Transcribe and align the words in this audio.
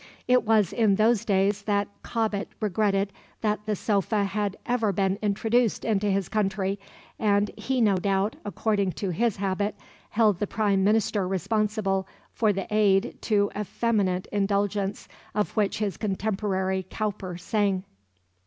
It 0.27 0.41
was 0.43 0.73
in 0.73 0.95
those 0.95 1.23
days 1.25 1.61
that 1.61 1.87
Cobbett 2.01 2.47
regretted 2.59 3.13
that 3.41 3.67
the 3.67 3.75
sofa 3.75 4.23
had 4.23 4.57
ever 4.65 4.91
been 4.91 5.19
introduced 5.21 5.85
into 5.85 6.09
his 6.09 6.27
country, 6.27 6.79
and 7.19 7.51
he 7.55 7.81
no 7.81 7.97
doubt, 7.97 8.35
according 8.43 8.93
to 8.93 9.11
his 9.11 9.37
habit, 9.37 9.75
held 10.09 10.39
the 10.39 10.47
Prime 10.47 10.83
Minister 10.83 11.27
responsible 11.27 12.07
for 12.33 12.51
the 12.51 12.65
aid 12.73 13.19
to 13.21 13.51
effeminate 13.55 14.25
indulgence 14.31 15.07
of 15.35 15.55
which 15.55 15.77
his 15.77 15.97
contemporary 15.97 16.83
Cowper 16.89 17.37
sang. 17.37 17.83